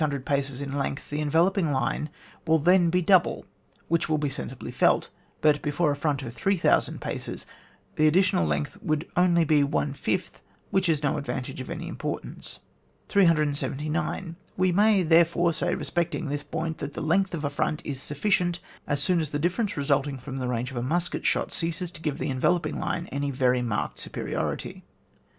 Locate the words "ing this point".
16.15-16.79